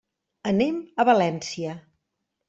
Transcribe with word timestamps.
Anem 0.51 0.79
a 1.03 1.05
València. 1.09 1.75